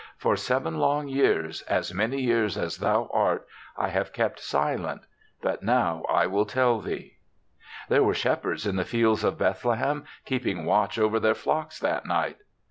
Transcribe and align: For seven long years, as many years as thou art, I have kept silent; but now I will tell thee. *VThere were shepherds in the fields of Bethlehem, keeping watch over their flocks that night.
For 0.17 0.35
seven 0.35 0.79
long 0.79 1.09
years, 1.09 1.61
as 1.69 1.93
many 1.93 2.19
years 2.19 2.57
as 2.57 2.77
thou 2.77 3.07
art, 3.13 3.45
I 3.77 3.89
have 3.89 4.13
kept 4.13 4.39
silent; 4.39 5.03
but 5.43 5.61
now 5.61 6.03
I 6.09 6.25
will 6.25 6.47
tell 6.47 6.79
thee. 6.81 7.19
*VThere 7.87 8.03
were 8.03 8.15
shepherds 8.15 8.65
in 8.65 8.77
the 8.77 8.83
fields 8.83 9.23
of 9.23 9.37
Bethlehem, 9.37 10.05
keeping 10.25 10.65
watch 10.65 10.97
over 10.97 11.19
their 11.19 11.35
flocks 11.35 11.77
that 11.81 12.07
night. 12.07 12.37